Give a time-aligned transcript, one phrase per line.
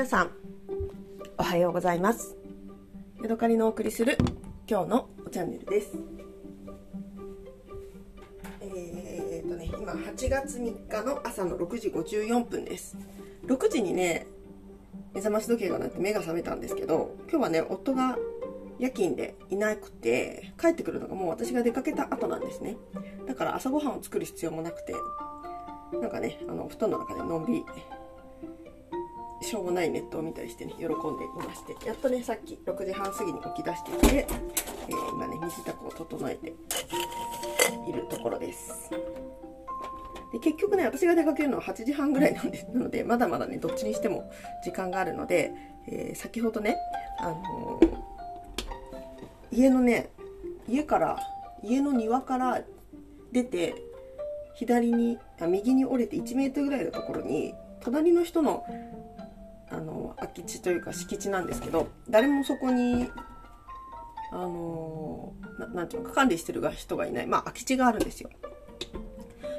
[0.00, 0.30] 皆さん
[1.36, 2.34] おはようございます。
[3.20, 4.16] ヤドカリのお送りする
[4.66, 5.90] 今日のチャンネルです。
[8.62, 12.96] えー、っとね今8月3日の朝の6時54分です。
[13.44, 14.26] 6時にね
[15.12, 18.16] 目覚まし時計が鳴って目が覚めたんですけど今日はね夫が
[18.78, 22.78] 夜勤でいなくて帰ってくるのがもう私が出かけた後なんですね。
[23.26, 24.94] だから朝ごはんを作る必要もなくて
[26.00, 27.64] なんかねあの布団の中でのんびり
[29.42, 34.26] しょうもないネットを見たりしてね喜んでいましてやっとねさっき6時半過ぎに起き出してきて、
[34.88, 36.52] えー、今ね身支度を整えて
[37.88, 38.90] いるところです。
[40.32, 44.30] で結局ね私が出かけるのは8時半ぐらいなんでなのでまだまだねどっちにしても
[44.64, 45.52] 時間があるので、
[45.88, 46.76] えー、先ほどね、
[47.18, 50.10] あのー、家のね
[50.68, 51.18] 家から
[51.64, 52.62] 家の庭から
[53.32, 53.74] 出て
[54.54, 58.89] 左にあ右に折れて1メートルぐらいのところに隣の人のあの
[60.20, 63.10] 空き地というか敷地なんですけど誰もそこに
[64.32, 65.32] あの
[65.74, 67.26] なていうのか管理してる人がいない。
[67.26, 68.30] まあ空き地があるんですよ。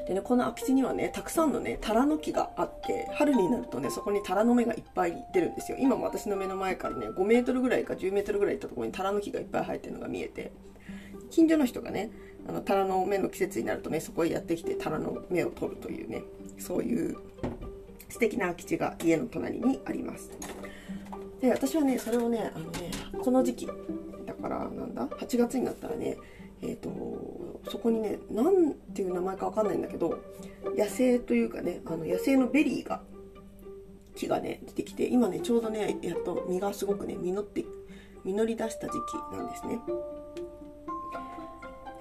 [0.07, 5.77] でねこの空き地にはねたくさんのねタラの木があって春になるとねそこにタラの芽がいっぱい出るんですよ。
[5.79, 10.51] 今も私の目の前からね5メートルぐらいか10メートルぐらい行ったところにタラの木がいっぱい生えてるのが見えて
[11.29, 12.11] 近所の人がね
[12.47, 16.23] あのタラの芽の季節になるとねそこへやってきてタラの芽を取るというね
[16.57, 17.17] そういう
[18.11, 20.31] 素敵な空き地が家の隣にあります。
[21.39, 22.91] で私はねそれをねあのね
[23.23, 23.67] この時期
[24.27, 26.17] だからなんだ？8月になったらね
[26.63, 30.19] えーと、そこにね何ていう名前か分かんないんだけど
[30.77, 33.01] 野生というかねあの野生のベリーが
[34.15, 37.65] 木がね出てきて今ねちょうどねやっと実がすごくね実って
[38.23, 39.79] 実り出した時期なんですね。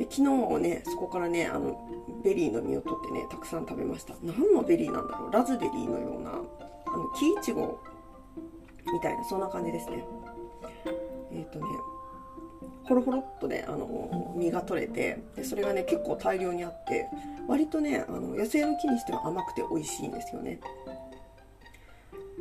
[0.01, 0.17] で昨
[0.56, 1.79] 日ねそこからねあの
[2.25, 4.15] ベリーの実を取ってねたくさん食べました。
[4.23, 5.31] 何のベリーなんだろう？
[5.31, 6.34] ラズベリーのようなあ
[6.97, 7.79] の木いちご
[8.91, 10.03] みたいなそんな感じですね。
[11.33, 11.67] えっ、ー、とね
[12.85, 17.07] ほろほろっとねあの実が取れてでそれがね結構大量にあって
[17.47, 20.61] 割とねあの野生の木にしては甘くて美味しいんですよね。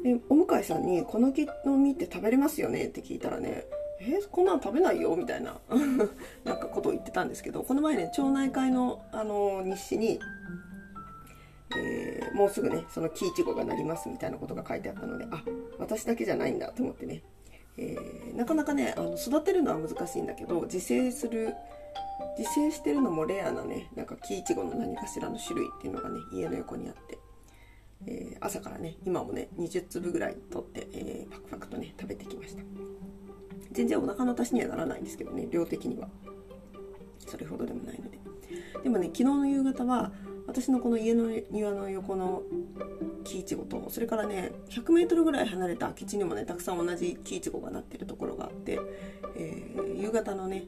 [0.01, 3.65] でお向かいさんに「この木の実って食べれますよね?」って聞いたらね
[4.01, 5.59] えー、こんなん食べないよみたいな
[6.45, 10.19] なんかことを言ってたんですけどこの前ね町内会のあの日誌に、
[11.77, 15.43] えー、もうすぐねその木いちごがなりますみたいなことが書いてあったのであ
[15.77, 17.23] 私だけじゃないんだと思ってね、
[17.77, 21.53] えー、なかなかねあの育てるのは難しいんだけど自生する
[22.37, 27.19] 自生してるのもレアなねなんか木いちごの何かしらの種類っていうのがね家の横にあって。
[28.07, 32.63] えー、朝からね今もね20粒ぐらい取って、えー、パクパクとね食べてきました
[33.71, 36.07] 全然お腹の足しにはならないんですけどね量的には。
[37.19, 38.19] それほどでもないので。
[38.83, 40.11] でもね昨日の夕方は
[40.47, 42.41] 私のこの家の庭の横の
[43.23, 48.79] 木いちごとそれからね 100m ぐらい離れた空き地にもねたくさん同じ木いちごがなってるところがあって、
[49.35, 50.63] えー、夕方のね、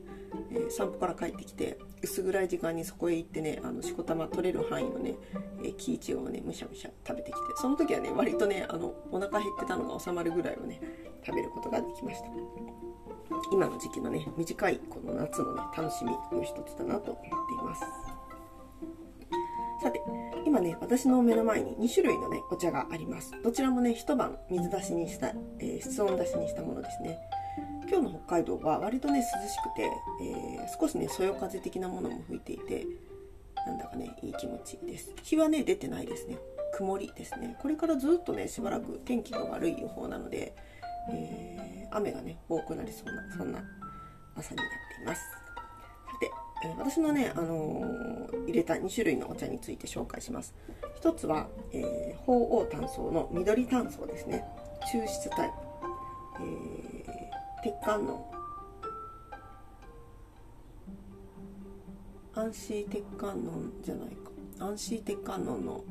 [0.52, 5.16] えー、散歩から帰ってきて薄暗い時間にそこへ行ってねあのしこたま取れる範囲のね、
[5.64, 10.80] えー、木いちごをねむしゃむしゃ食べてきてその時はね割とねあのお腹減ってたのが収まるぐらいをね
[11.26, 12.28] 食べることができました。
[13.52, 17.82] 今の時期のね短いこの夏のね楽しみの一つだなと思っています。
[19.82, 20.00] さて
[20.46, 23.32] 今ね私の目の前に2種類のねお茶があります。
[23.44, 27.18] どちらもね一晩水出しにした、えー、室温出しにしたものですね。
[27.90, 32.86] 今日の北海道は割とね涼しくて、えー、少しねそよ風的なものも吹いていて
[33.66, 35.14] なんだかねいい気持ちです。
[35.24, 36.38] 日はね出てないですね。
[36.74, 37.58] 曇りですね。
[37.62, 40.56] これからずっとねしばらく天気が悪い予報なので
[41.10, 43.64] えー、雨がね多くなりそうなそんな
[44.36, 44.68] 朝になっ
[44.98, 45.22] ています。
[45.22, 45.38] さ
[46.20, 46.32] て、
[46.66, 50.54] えー、私のね、あのー、入れた2種類のお茶について紹介します。
[50.96, 54.46] 一つは、えー、鳳凰炭素の緑炭素ですね。
[54.94, 55.54] 抽出タイプ、
[56.42, 58.32] えー、鉄管の
[62.34, 63.52] 安心鉄管の
[63.84, 64.32] じゃないか。
[64.60, 65.84] 安心鉄管のの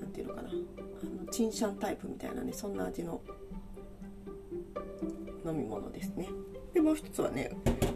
[0.00, 0.48] なんていうのかな。
[0.48, 3.20] あのチンシャンタイプみたいなねそんな味の
[5.46, 6.28] 飲み物ですね。
[6.74, 7.50] でもう一つはね、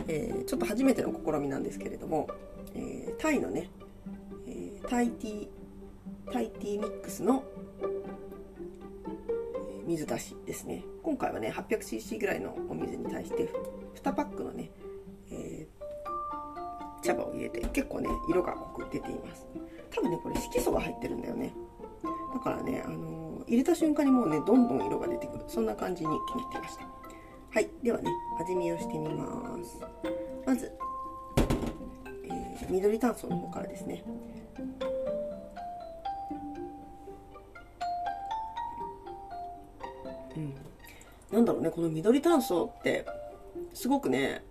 [0.08, 2.28] えー、ちょっと初めての試みなんですけれども、
[2.74, 3.70] えー、タイのね、
[4.46, 5.48] えー、タイティー
[6.32, 7.44] タイティーミックスの
[9.86, 10.84] 水出しですね。
[11.02, 13.48] 今回はね 800cc ぐらいのお水に対して
[13.96, 14.70] 2パックのね、
[15.32, 19.46] えー、茶葉を入れて結構ね色が濃く出ています。
[19.90, 21.52] 多分ねこれ色素が入ってるんだよね。
[22.32, 25.44] だからね、あのー、入れた瞬間にもうねどんどん色が出てくる。
[25.48, 26.18] そんな感じになっ
[26.52, 26.99] てました。
[27.52, 28.10] はいではね
[28.40, 29.80] 味見をしてみます。
[30.46, 30.72] まず、
[32.24, 34.04] えー、緑炭素の方からですね。
[40.36, 40.54] うん。
[41.32, 43.04] なんだろうねこの緑炭素って
[43.74, 44.44] すごくね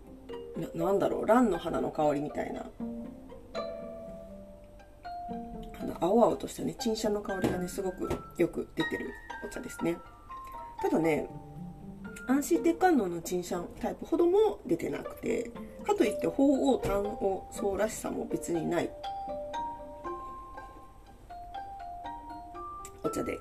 [0.76, 2.66] ななんだろうランの花の香りみたいな。
[5.82, 9.10] あの青々としたね陳謝の香りがねすごくよく出てる
[9.46, 9.96] お茶ですね。
[10.82, 11.30] ただね
[12.30, 15.50] 安心鉄管能の陳謝タイプほども出てなくて
[15.84, 18.90] かといって鳳凰単王層らしさも別にない。
[23.04, 23.36] お茶で。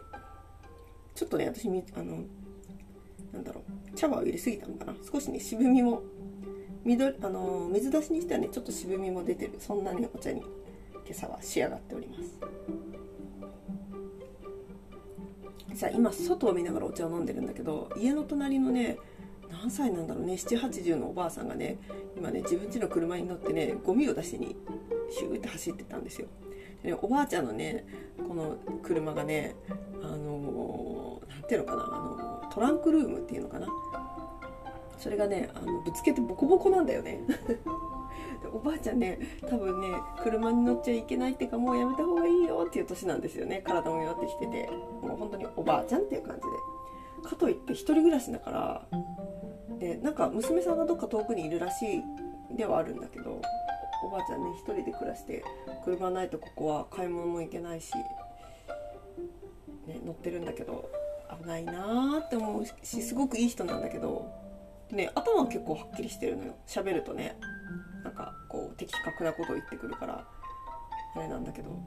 [1.15, 2.23] ちょっとね私あの
[3.31, 3.61] なんだろ
[3.93, 3.95] う。
[3.95, 4.95] 茶葉を入れすぎたのかな。
[5.13, 6.03] 少しね渋みも
[6.83, 9.57] 緑あの水出しにしてはねちょっと渋みも出てる。
[9.59, 10.49] そんなねお茶に今
[11.11, 12.39] 朝は仕上がっております。
[15.79, 18.99] さ今外を見ながらお茶を飲んでるんだけど家の隣のね
[19.49, 21.79] 何歳なんだろうね780のおばあさんがね
[22.17, 24.57] 今ね自分家の車に乗ってねゴミを出しに
[25.09, 26.27] シューって走ってたんですよ。
[26.83, 27.87] で、ね、おばあちゃんのね
[28.27, 29.55] この車がね
[30.03, 31.87] あの何、ていうのかなあ
[32.45, 33.69] のトランクルームっていうのかな。
[34.99, 37.21] それがねあのぶつけてボコボコなんだよね。
[38.53, 39.19] おばあちゃんね
[39.49, 39.89] 多分ね
[40.23, 43.63] 車に乗っちゃいけないっていうかもうやめた方がいいよっていう年なんですよね。
[43.65, 44.71] 体も弱ってきてて。
[45.03, 46.43] もう本当におばあちゃんっていう感じ
[47.23, 47.29] で。
[47.29, 48.87] かといって一人暮らしだから。
[49.79, 52.03] でなんか娘さんがどっか遠くにいるらし
[52.53, 53.41] いではあるんだけど
[54.05, 55.45] おばあちゃんね一人で暮らして
[55.85, 57.93] 車ないとここは買い物も行けないし、
[59.87, 60.91] ね、乗ってるんだけど
[61.41, 64.49] 危ないなーって思うしすごくいい人なんだけど。
[64.91, 66.55] ね頭は結構はっきりしてるのよ。
[66.67, 67.37] 喋るとね。
[68.09, 70.27] なんかこう的確なことを言ってくるから
[71.15, 71.79] あれなんだけど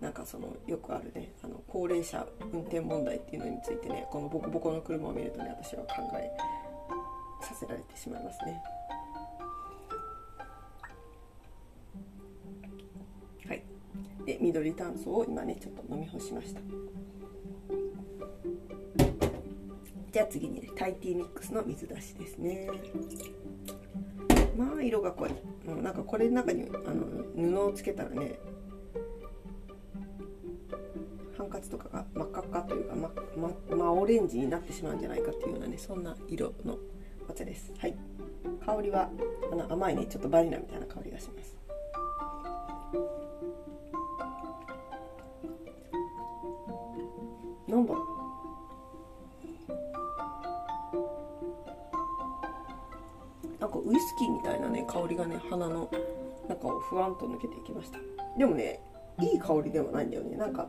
[0.00, 6.30] なんかそのよくあるねあの高齢者運転問題っていうのについてねこのボコボコの車を見るとね私は考え
[7.44, 8.62] させられてしまいますね。
[13.46, 13.62] はい
[14.24, 16.60] で緑炭素を今ねちょっと飲み干しました。
[20.10, 22.70] じゃあ次にねタイティーミックスの水出しですね
[24.60, 25.30] まあ色が濃い
[25.66, 28.38] もうなんかこれの中にあの布をつけたらね
[31.38, 33.10] ハンカチとかが真っ赤っかというかま
[33.70, 36.76] ままオレンジになってしまうんじゃないかっていうようなねそんな色の
[37.26, 37.72] お茶です。
[37.78, 37.94] はい。
[38.66, 39.08] 香りは
[39.50, 41.56] あの甘いねちょっとバニラみたいな香りがします。
[47.66, 47.86] なん
[54.20, 55.90] キーみたいなね香りがね鼻の
[56.46, 57.98] 中をふわんと抜けていきました。
[58.36, 58.80] でもね
[59.18, 60.36] いい香りではないんだよね。
[60.36, 60.66] なんか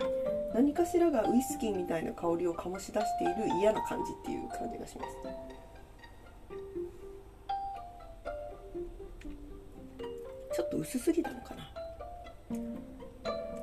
[0.54, 5.18] 何かしらがウイスキーみたいな香りを醸し出している嫌な感じっていう感じがします。
[10.54, 11.72] ちょっと薄すぎたのかな。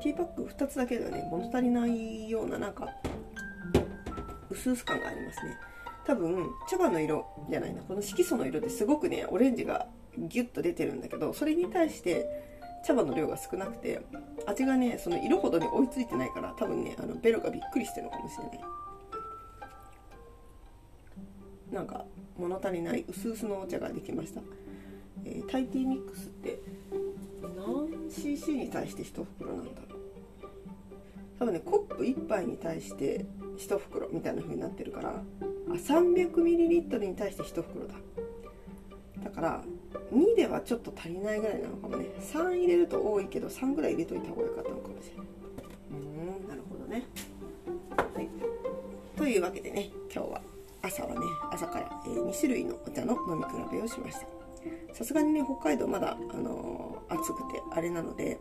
[0.03, 2.89] ティーパック2つだけではね物足りないようななんか
[4.51, 5.57] 薄々感がありますね。
[6.09, 7.83] 多分茶葉の色じゃないな。
[7.83, 12.27] この色素の色ですごくねオレンジがギュッと出てるんだけどそれに対して
[12.87, 14.01] 茶葉の量が少なくて
[14.47, 18.61] 味がねその色ほどに追いついてないから多分ねあのベロがびっくりしてるのかもしれない。
[21.71, 22.07] なんか
[22.39, 24.41] 物足りない薄々のお茶ができました、
[25.27, 26.59] えー、タイティーミックスって
[27.43, 30.01] 何 cc に対して1袋なんだろう。
[31.39, 33.27] 多分ねコップ1杯に対して
[33.59, 35.23] 1袋みたいな風になってるから
[35.71, 37.95] あ 300ml に対して1袋だ。
[39.25, 39.63] だから
[40.13, 42.07] 2ではちょっと足りないぐらいなのかもね。
[42.21, 45.27] 3入れると多いけど3ぐらい入れといた方が良かったのかもしれない。
[45.91, 47.05] うんなるほどね。
[48.15, 48.29] はい。
[49.17, 50.41] というわけでね今日は
[50.83, 51.21] 朝はね
[51.51, 54.27] 朝から、え2種類のお茶の飲み比べをしました。
[54.95, 58.39] さすがにね北海道まだ、あのー、暑くてあれなので、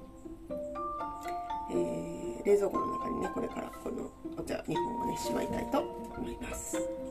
[1.72, 7.07] えー、冷蔵庫の中にねこれからこのお茶2本をねしまいたいと思います。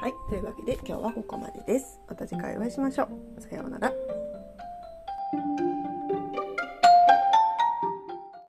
[0.00, 2.00] はいというわけで今日はここまでです。
[2.08, 3.40] また次回お会いしましょう。
[3.40, 3.92] さようなら。